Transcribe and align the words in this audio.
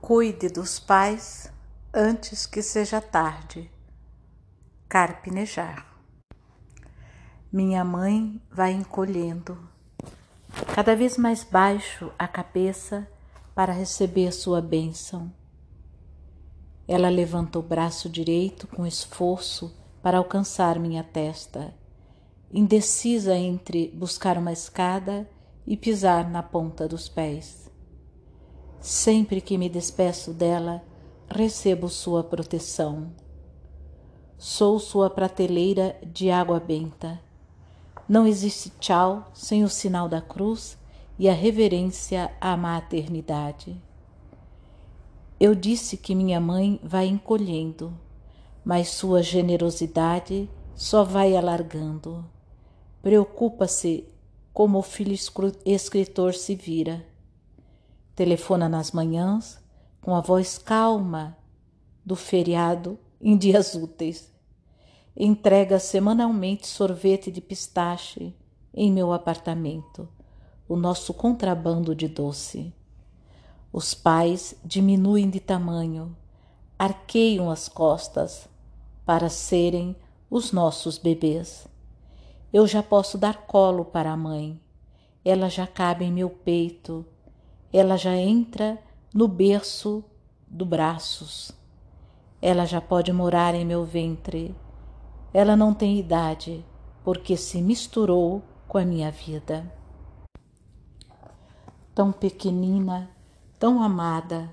Cuide 0.00 0.48
dos 0.48 0.78
pais 0.78 1.52
antes 1.92 2.46
que 2.46 2.62
seja 2.62 3.00
tarde. 3.00 3.70
Carpinejar. 4.88 5.86
Minha 7.52 7.84
mãe 7.84 8.40
vai 8.50 8.72
encolhendo, 8.72 9.58
cada 10.74 10.94
vez 10.94 11.18
mais 11.18 11.44
baixo 11.44 12.10
a 12.18 12.28
cabeça 12.28 13.06
para 13.54 13.72
receber 13.72 14.32
sua 14.32 14.62
bênção. 14.62 15.30
Ela 16.86 17.10
levanta 17.10 17.58
o 17.58 17.62
braço 17.62 18.08
direito 18.08 18.66
com 18.68 18.86
esforço 18.86 19.76
para 20.00 20.16
alcançar 20.16 20.78
minha 20.78 21.02
testa, 21.02 21.74
indecisa 22.50 23.36
entre 23.36 23.88
buscar 23.88 24.38
uma 24.38 24.52
escada 24.52 25.28
e 25.66 25.76
pisar 25.76 26.30
na 26.30 26.42
ponta 26.42 26.88
dos 26.88 27.08
pés. 27.08 27.67
Sempre 28.80 29.40
que 29.40 29.58
me 29.58 29.68
despeço 29.68 30.32
dela, 30.32 30.82
recebo 31.28 31.88
sua 31.88 32.22
proteção. 32.22 33.10
Sou 34.36 34.78
sua 34.78 35.10
prateleira 35.10 35.96
de 36.02 36.30
água 36.30 36.60
benta. 36.60 37.20
Não 38.08 38.26
existe 38.26 38.70
tchau 38.78 39.30
sem 39.34 39.64
o 39.64 39.68
sinal 39.68 40.08
da 40.08 40.20
cruz 40.20 40.78
e 41.18 41.28
a 41.28 41.32
reverência 41.32 42.30
à 42.40 42.56
maternidade. 42.56 43.76
Eu 45.40 45.54
disse 45.54 45.96
que 45.96 46.14
minha 46.14 46.40
mãe 46.40 46.80
vai 46.82 47.06
encolhendo, 47.06 47.92
mas 48.64 48.88
sua 48.88 49.22
generosidade 49.22 50.48
só 50.74 51.02
vai 51.02 51.36
alargando. 51.36 52.24
Preocupa-se 53.02 54.04
como 54.52 54.78
o 54.78 54.82
filho 54.82 55.16
escritor 55.66 56.34
se 56.34 56.54
vira. 56.54 57.04
Telefona 58.18 58.68
nas 58.68 58.90
manhãs 58.90 59.62
com 60.00 60.12
a 60.12 60.20
voz 60.20 60.58
calma 60.58 61.38
do 62.04 62.16
feriado 62.16 62.98
em 63.20 63.36
dias 63.36 63.76
úteis. 63.76 64.34
Entrega 65.16 65.78
semanalmente 65.78 66.66
sorvete 66.66 67.30
de 67.30 67.40
pistache 67.40 68.34
em 68.74 68.90
meu 68.90 69.12
apartamento, 69.12 70.08
o 70.68 70.74
nosso 70.74 71.14
contrabando 71.14 71.94
de 71.94 72.08
doce. 72.08 72.74
Os 73.72 73.94
pais 73.94 74.56
diminuem 74.64 75.30
de 75.30 75.38
tamanho, 75.38 76.16
arqueiam 76.76 77.48
as 77.48 77.68
costas 77.68 78.48
para 79.06 79.28
serem 79.28 79.94
os 80.28 80.50
nossos 80.50 80.98
bebês. 80.98 81.68
Eu 82.52 82.66
já 82.66 82.82
posso 82.82 83.16
dar 83.16 83.46
colo 83.46 83.84
para 83.84 84.10
a 84.10 84.16
mãe, 84.16 84.60
ela 85.24 85.48
já 85.48 85.68
cabe 85.68 86.04
em 86.04 86.12
meu 86.12 86.28
peito, 86.28 87.06
ela 87.72 87.96
já 87.96 88.16
entra 88.16 88.78
no 89.12 89.28
berço 89.28 90.04
do 90.46 90.64
braços, 90.64 91.52
ela 92.40 92.64
já 92.64 92.80
pode 92.80 93.12
morar 93.12 93.54
em 93.54 93.64
meu 93.64 93.84
ventre. 93.84 94.54
Ela 95.34 95.56
não 95.56 95.74
tem 95.74 95.98
idade, 95.98 96.64
porque 97.02 97.36
se 97.36 97.60
misturou 97.60 98.42
com 98.66 98.78
a 98.78 98.84
minha 98.84 99.10
vida. 99.10 99.70
Tão 101.94 102.12
pequenina, 102.12 103.10
tão 103.58 103.82
amada, 103.82 104.48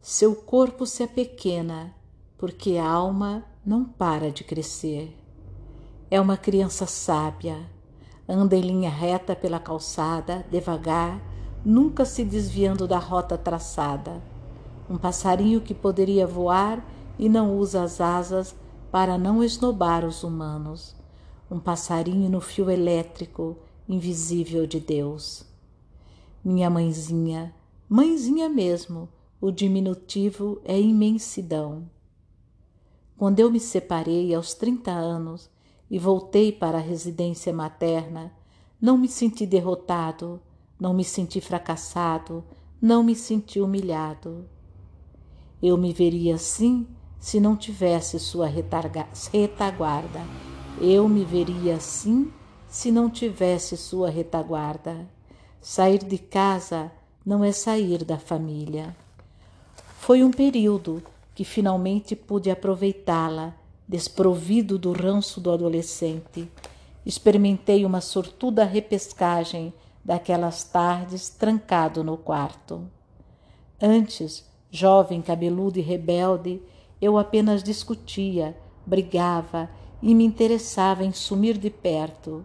seu 0.00 0.36
corpo 0.36 0.84
se 0.84 1.02
apequena, 1.02 1.94
porque 2.36 2.76
a 2.76 2.88
alma 2.88 3.44
não 3.64 3.84
para 3.84 4.30
de 4.30 4.44
crescer. 4.44 5.16
É 6.10 6.20
uma 6.20 6.36
criança 6.36 6.86
sábia, 6.86 7.68
anda 8.28 8.54
em 8.54 8.60
linha 8.60 8.90
reta 8.90 9.34
pela 9.34 9.58
calçada, 9.58 10.46
devagar, 10.50 11.20
nunca 11.66 12.04
se 12.04 12.24
desviando 12.24 12.86
da 12.86 12.96
rota 12.96 13.36
traçada. 13.36 14.22
Um 14.88 14.96
passarinho 14.96 15.60
que 15.60 15.74
poderia 15.74 16.24
voar 16.24 16.80
e 17.18 17.28
não 17.28 17.58
usa 17.58 17.82
as 17.82 18.00
asas 18.00 18.54
para 18.92 19.18
não 19.18 19.42
esnobar 19.42 20.04
os 20.04 20.22
humanos. 20.22 20.94
Um 21.50 21.58
passarinho 21.58 22.30
no 22.30 22.40
fio 22.40 22.70
elétrico 22.70 23.56
invisível 23.88 24.64
de 24.64 24.78
Deus. 24.78 25.44
Minha 26.44 26.70
mãezinha, 26.70 27.52
Mãezinha 27.88 28.48
mesmo, 28.48 29.08
o 29.40 29.50
diminutivo 29.50 30.60
é 30.64 30.80
imensidão. 30.80 31.88
Quando 33.16 33.40
eu 33.40 33.50
me 33.50 33.58
separei 33.58 34.32
aos 34.32 34.54
30 34.54 34.92
anos 34.92 35.50
e 35.90 35.98
voltei 35.98 36.52
para 36.52 36.78
a 36.78 36.80
residência 36.80 37.52
materna, 37.52 38.32
não 38.80 38.96
me 38.96 39.08
senti 39.08 39.46
derrotado, 39.46 40.40
não 40.78 40.92
me 40.92 41.04
senti 41.04 41.40
fracassado, 41.40 42.44
não 42.80 43.02
me 43.02 43.14
senti 43.14 43.60
humilhado. 43.60 44.44
Eu 45.62 45.76
me 45.76 45.92
veria 45.92 46.34
assim 46.34 46.86
se 47.18 47.40
não 47.40 47.56
tivesse 47.56 48.18
sua 48.18 48.46
retaguarda. 48.46 50.22
Eu 50.80 51.08
me 51.08 51.24
veria 51.24 51.76
assim 51.76 52.30
se 52.68 52.90
não 52.90 53.08
tivesse 53.08 53.76
sua 53.76 54.10
retaguarda. 54.10 55.08
Sair 55.60 56.04
de 56.04 56.18
casa 56.18 56.92
não 57.24 57.42
é 57.42 57.50
sair 57.50 58.04
da 58.04 58.18
família. 58.18 58.94
Foi 59.98 60.22
um 60.22 60.30
período 60.30 61.02
que 61.34 61.44
finalmente 61.44 62.14
pude 62.14 62.50
aproveitá-la, 62.50 63.54
desprovido 63.88 64.78
do 64.78 64.92
ranço 64.92 65.40
do 65.40 65.50
adolescente. 65.50 66.48
Experimentei 67.04 67.84
uma 67.84 68.00
sortuda 68.00 68.64
repescagem 68.64 69.72
daquelas 70.06 70.62
tardes 70.62 71.28
trancado 71.28 72.04
no 72.04 72.16
quarto. 72.16 72.88
Antes, 73.82 74.48
jovem, 74.70 75.20
cabeludo 75.20 75.80
e 75.80 75.82
rebelde, 75.82 76.62
eu 77.02 77.18
apenas 77.18 77.60
discutia, 77.60 78.56
brigava 78.86 79.68
e 80.00 80.14
me 80.14 80.24
interessava 80.24 81.02
em 81.02 81.12
sumir 81.12 81.58
de 81.58 81.70
perto. 81.70 82.44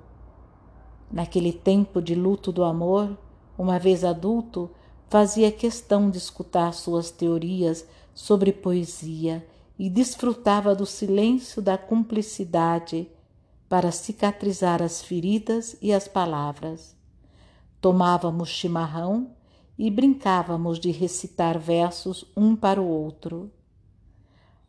Naquele 1.11 1.53
tempo 1.53 2.01
de 2.01 2.15
luto 2.15 2.51
do 2.51 2.63
amor, 2.63 3.15
uma 3.55 3.77
vez 3.77 4.03
adulto, 4.03 4.71
fazia 5.07 5.51
questão 5.51 6.09
de 6.09 6.17
escutar 6.17 6.73
suas 6.73 7.11
teorias 7.11 7.85
sobre 8.11 8.51
poesia 8.51 9.45
e 9.77 9.87
desfrutava 9.87 10.73
do 10.73 10.87
silêncio 10.87 11.61
da 11.61 11.77
cumplicidade 11.77 13.07
para 13.69 13.91
cicatrizar 13.91 14.81
as 14.81 15.03
feridas 15.03 15.77
e 15.79 15.93
as 15.93 16.07
palavras. 16.07 16.99
Tomávamos 17.81 18.47
chimarrão 18.49 19.31
e 19.75 19.89
brincávamos 19.89 20.79
de 20.79 20.91
recitar 20.91 21.57
versos 21.57 22.23
um 22.37 22.55
para 22.55 22.79
o 22.79 22.87
outro. 22.87 23.51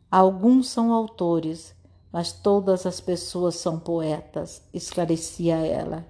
Alguns 0.09 0.69
são 0.69 0.91
autores, 0.91 1.75
mas 2.11 2.33
todas 2.33 2.87
as 2.87 2.99
pessoas 2.99 3.53
são 3.55 3.79
poetas, 3.79 4.63
esclarecia 4.73 5.57
ela. 5.57 6.07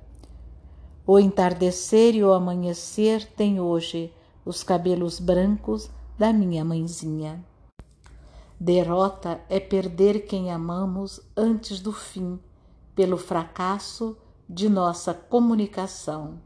O 1.06 1.20
entardecer 1.20 2.16
e 2.16 2.24
o 2.24 2.32
amanhecer 2.32 3.26
têm 3.36 3.60
hoje 3.60 4.14
os 4.46 4.64
cabelos 4.64 5.20
brancos 5.20 5.90
da 6.18 6.32
minha 6.32 6.64
mãezinha. 6.64 7.44
Derrota 8.58 9.42
é 9.50 9.60
perder 9.60 10.26
quem 10.26 10.50
amamos 10.50 11.20
antes 11.36 11.82
do 11.82 11.92
fim, 11.92 12.40
pelo 12.96 13.18
fracasso 13.18 14.18
de 14.48 14.70
nossa 14.70 15.14
comunicação. 15.14 16.40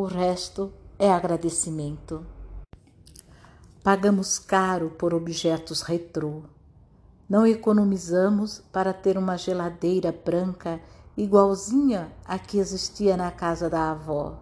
O 0.00 0.04
resto 0.04 0.72
é 0.96 1.10
agradecimento. 1.10 2.24
Pagamos 3.82 4.38
caro 4.38 4.90
por 4.90 5.12
objetos 5.12 5.82
retrô. 5.82 6.42
Não 7.28 7.44
economizamos 7.44 8.62
para 8.72 8.92
ter 8.92 9.18
uma 9.18 9.36
geladeira 9.36 10.12
branca 10.12 10.80
igualzinha 11.16 12.12
à 12.24 12.38
que 12.38 12.58
existia 12.58 13.16
na 13.16 13.32
casa 13.32 13.68
da 13.68 13.90
avó, 13.90 14.38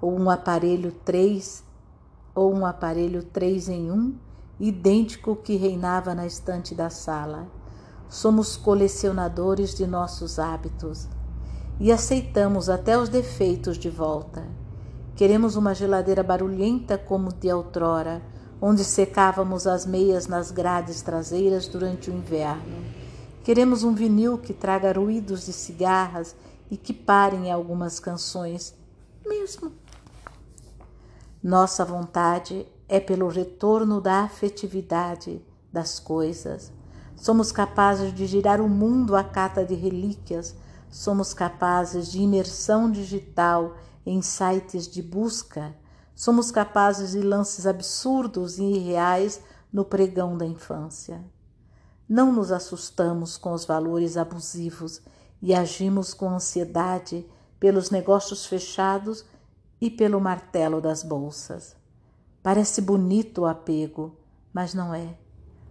ou 0.00 0.18
um 0.18 0.30
aparelho 0.30 0.92
3 1.04 1.62
ou 2.34 2.50
um 2.50 2.64
aparelho 2.64 3.22
3 3.22 3.68
em 3.68 3.92
1 3.92 4.18
idêntico 4.58 5.36
que 5.36 5.56
reinava 5.56 6.14
na 6.14 6.26
estante 6.26 6.74
da 6.74 6.88
sala. 6.88 7.46
Somos 8.08 8.56
colecionadores 8.56 9.74
de 9.74 9.86
nossos 9.86 10.38
hábitos 10.38 11.06
e 11.78 11.92
aceitamos 11.92 12.70
até 12.70 12.96
os 12.96 13.10
defeitos 13.10 13.76
de 13.76 13.90
volta. 13.90 14.59
Queremos 15.16 15.56
uma 15.56 15.74
geladeira 15.74 16.22
barulhenta 16.22 16.96
como 16.96 17.32
de 17.32 17.52
outrora, 17.52 18.22
onde 18.60 18.84
secávamos 18.84 19.66
as 19.66 19.86
meias 19.86 20.26
nas 20.26 20.50
grades 20.50 21.02
traseiras 21.02 21.66
durante 21.66 22.10
o 22.10 22.14
inverno 22.14 23.00
Queremos 23.42 23.82
um 23.82 23.94
vinil 23.94 24.36
que 24.36 24.52
traga 24.52 24.92
ruídos 24.92 25.46
de 25.46 25.52
cigarras 25.52 26.36
e 26.70 26.76
que 26.76 26.92
parem 26.92 27.50
algumas 27.50 27.98
canções, 27.98 28.74
mesmo. 29.26 29.72
Nossa 31.42 31.82
vontade 31.82 32.66
é 32.86 33.00
pelo 33.00 33.28
retorno 33.28 33.98
da 33.98 34.20
afetividade 34.20 35.42
das 35.72 35.98
coisas. 35.98 36.70
Somos 37.16 37.50
capazes 37.50 38.14
de 38.14 38.26
girar 38.26 38.60
o 38.60 38.68
mundo 38.68 39.16
à 39.16 39.24
cata 39.24 39.64
de 39.64 39.74
relíquias, 39.74 40.54
somos 40.90 41.32
capazes 41.32 42.12
de 42.12 42.20
imersão 42.20 42.90
digital 42.90 43.74
em 44.04 44.22
sites 44.22 44.88
de 44.88 45.02
busca, 45.02 45.74
Somos 46.20 46.50
capazes 46.50 47.12
de 47.12 47.22
lances 47.22 47.66
absurdos 47.66 48.58
e 48.58 48.62
irreais 48.62 49.42
no 49.72 49.86
pregão 49.86 50.36
da 50.36 50.44
infância. 50.44 51.24
Não 52.06 52.30
nos 52.30 52.52
assustamos 52.52 53.38
com 53.38 53.54
os 53.54 53.64
valores 53.64 54.18
abusivos 54.18 55.00
e 55.40 55.54
agimos 55.54 56.12
com 56.12 56.28
ansiedade 56.28 57.26
pelos 57.58 57.90
negócios 57.90 58.44
fechados 58.44 59.24
e 59.80 59.88
pelo 59.90 60.20
martelo 60.20 60.78
das 60.78 61.02
bolsas. 61.02 61.74
Parece 62.42 62.82
bonito 62.82 63.40
o 63.40 63.46
apego, 63.46 64.14
mas 64.52 64.74
não 64.74 64.94
é, 64.94 65.16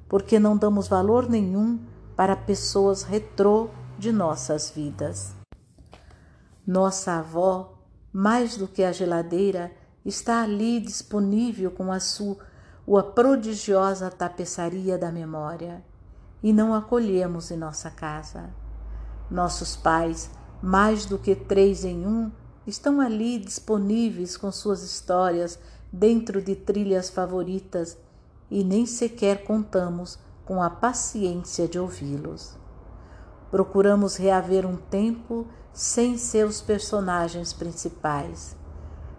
porque 0.08 0.40
não 0.40 0.58
damos 0.58 0.88
valor 0.88 1.30
nenhum 1.30 1.80
para 2.16 2.36
pessoas 2.36 3.04
retrô 3.04 3.70
de 4.00 4.12
nossas 4.12 4.72
vidas. 4.72 5.36
Nossa 6.66 7.20
avó, 7.20 7.79
mais 8.12 8.58
do 8.58 8.68
que 8.68 8.84
a 8.84 8.92
geladeira, 8.92 9.72
está 10.06 10.42
ali 10.44 10.80
disponível 10.80 11.72
com 11.72 11.92
a 11.92 12.00
sua 12.00 13.04
prodigiosa 13.16 14.10
tapeçaria 14.10 14.98
da 14.98 15.12
memória 15.12 15.84
e 16.42 16.52
não 16.52 16.74
acolhemos 16.74 17.52
em 17.52 17.58
nossa 17.58 17.90
casa. 17.90 18.50
Nossos 19.30 19.76
pais, 19.76 20.30
mais 20.62 21.06
do 21.06 21.20
que 21.20 21.36
três 21.36 21.86
em 21.86 22.06
um, 22.06 22.32
estão 22.66 23.00
ali 23.00 23.38
disponíveis 23.38 24.38
com 24.38 24.52
suas 24.52 24.82
histórias 24.84 25.60
dentro 25.92 26.42
de 26.42 26.56
trilhas 26.56 27.10
favoritas 27.10 27.98
e 28.50 28.64
nem 28.64 28.86
sequer 28.86 29.44
contamos 29.44 30.18
com 30.46 30.62
a 30.62 30.70
paciência 30.70 31.68
de 31.68 31.78
ouvi-los. 31.78 32.58
Procuramos 33.52 34.16
reaver 34.16 34.66
um 34.66 34.76
tempo 34.76 35.48
sem 35.74 36.18
seus 36.18 36.62
personagens 36.62 37.54
principais. 37.54 38.56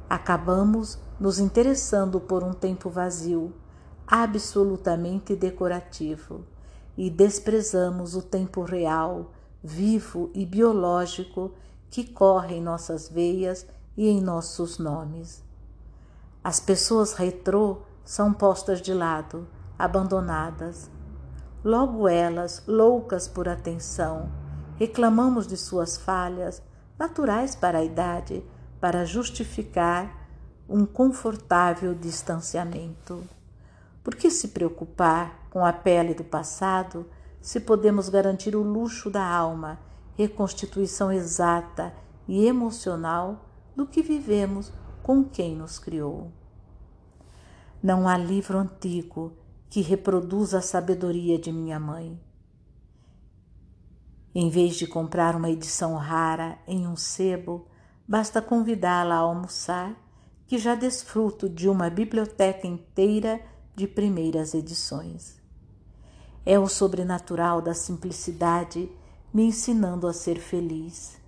Acabamos 0.09 0.99
nos 1.19 1.39
interessando 1.39 2.21
por 2.21 2.43
um 2.43 2.53
tempo 2.53 2.91
vazio, 2.91 3.53
absolutamente 4.07 5.37
decorativo, 5.37 6.45
e 6.97 7.09
desprezamos 7.09 8.17
o 8.17 8.23
tempo 8.23 8.63
real, 8.63 9.31
vivo 9.63 10.31
e 10.35 10.45
biológico 10.45 11.53
que 11.91 12.05
corre 12.05 12.57
em 12.57 12.63
nossas 12.63 13.09
veias 13.09 13.67
e 13.97 14.09
em 14.09 14.21
nossos 14.21 14.79
nomes. 14.79 15.43
As 16.43 16.59
pessoas 16.59 17.13
retrô 17.13 17.83
são 18.05 18.33
postas 18.33 18.81
de 18.81 18.95
lado, 18.95 19.47
abandonadas. 19.79 20.91
Logo 21.63 22.09
elas, 22.09 22.63
loucas 22.67 23.29
por 23.29 23.49
atenção, 23.49 24.31
reclamamos 24.81 25.47
de 25.47 25.59
suas 25.59 25.99
falhas, 25.99 26.63
naturais 26.99 27.55
para 27.55 27.81
a 27.81 27.85
idade, 27.85 28.43
para 28.81 29.05
justificar 29.05 30.27
um 30.67 30.87
confortável 30.87 31.95
distanciamento. 31.95 33.23
Por 34.03 34.15
que 34.15 34.31
se 34.31 34.49
preocupar 34.49 35.47
com 35.51 35.67
a 35.67 35.71
pele 35.71 36.15
do 36.15 36.25
passado 36.25 37.05
se 37.43 37.61
podemos 37.61 38.09
garantir 38.09 38.57
o 38.57 38.63
luxo 38.63 39.11
da 39.11 39.23
alma, 39.23 39.79
reconstituição 40.17 41.13
exata 41.13 41.93
e 42.27 42.47
emocional 42.47 43.51
do 43.77 43.87
que 43.87 44.01
vivemos 44.01 44.73
com 45.03 45.23
quem 45.23 45.55
nos 45.55 45.79
criou? 45.79 46.33
Não 47.83 48.09
há 48.09 48.17
livro 48.17 48.57
antigo 48.57 49.35
que 49.69 49.83
reproduza 49.83 50.57
a 50.57 50.63
sabedoria 50.63 51.39
de 51.39 51.53
minha 51.53 51.79
mãe. 51.79 52.19
Em 54.35 54.49
vez 54.49 54.77
de 54.77 54.87
comprar 54.87 55.35
uma 55.35 55.51
edição 55.51 55.97
rara 55.97 56.57
em 56.67 56.87
um 56.87 56.95
sebo, 56.95 57.67
basta 58.07 58.41
convidá-la 58.41 59.17
a 59.17 59.19
almoçar, 59.19 59.97
que 60.47 60.57
já 60.57 60.75
desfruto 60.75 61.49
de 61.49 61.69
uma 61.69 61.91
biblioteca 61.91 62.67
inteira 62.67 63.41
de 63.75 63.89
primeiras 63.89 64.55
edições. 64.55 65.41
É 66.47 66.59
o 66.59 66.69
sobrenatural 66.69 67.61
da 67.61 67.75
simplicidade 67.75 68.91
me 69.33 69.45
ensinando 69.45 70.07
a 70.07 70.13
ser 70.13 70.39
feliz. 70.39 71.21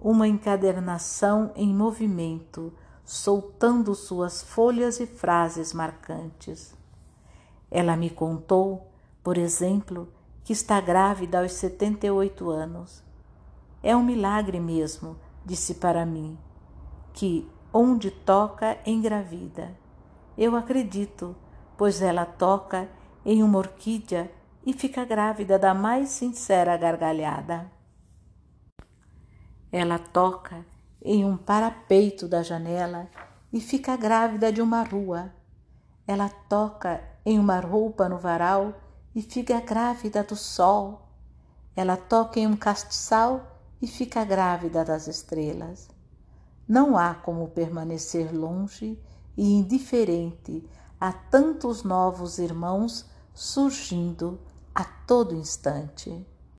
Uma 0.00 0.26
encadernação 0.26 1.52
em 1.56 1.74
movimento, 1.74 2.72
soltando 3.04 3.94
suas 3.94 4.42
folhas 4.42 5.00
e 5.00 5.06
frases 5.06 5.72
marcantes. 5.72 6.74
Ela 7.70 7.96
me 7.96 8.10
contou, 8.10 8.88
por 9.22 9.36
exemplo, 9.36 10.08
que 10.44 10.52
está 10.52 10.80
grávida 10.80 11.40
aos 11.40 11.52
78 11.52 12.50
anos. 12.50 13.02
É 13.82 13.96
um 13.96 14.02
milagre 14.02 14.60
mesmo, 14.60 15.16
disse 15.44 15.74
para 15.74 16.04
mim, 16.06 16.38
que 17.12 17.48
onde 17.72 18.10
toca 18.10 18.78
engravida. 18.84 19.76
Eu 20.36 20.56
acredito, 20.56 21.34
pois 21.76 22.02
ela 22.02 22.24
toca 22.24 22.88
em 23.24 23.42
uma 23.42 23.58
orquídea 23.58 24.30
e 24.64 24.72
fica 24.72 25.04
grávida 25.04 25.58
da 25.58 25.74
mais 25.74 26.10
sincera 26.10 26.76
gargalhada. 26.76 27.70
Ela 29.70 29.98
toca 29.98 30.64
em 31.04 31.24
um 31.24 31.36
parapeito 31.36 32.28
da 32.28 32.42
janela 32.42 33.08
e 33.52 33.60
fica 33.60 33.96
grávida 33.96 34.52
de 34.52 34.62
uma 34.62 34.82
rua. 34.82 35.32
Ela 36.06 36.28
toca 36.28 37.02
em 37.24 37.38
uma 37.38 37.58
roupa 37.58 38.08
no 38.08 38.18
varal 38.18 38.74
e 39.14 39.22
fica 39.22 39.60
grávida 39.60 40.22
do 40.22 40.36
sol. 40.36 41.08
Ela 41.74 41.96
toca 41.96 42.40
em 42.40 42.46
um 42.46 42.56
castiçal 42.56 43.58
e 43.80 43.86
fica 43.86 44.24
grávida 44.24 44.84
das 44.84 45.06
estrelas. 45.06 45.88
Não 46.68 46.96
há 46.96 47.14
como 47.14 47.48
permanecer 47.48 48.34
longe 48.34 48.98
e 49.36 49.52
indiferente 49.52 50.64
a 51.00 51.12
tantos 51.12 51.82
novos 51.82 52.38
irmãos 52.38 53.06
surgindo 53.34 54.40
a 54.74 54.84
todo 54.84 55.34
instante. 55.34 56.26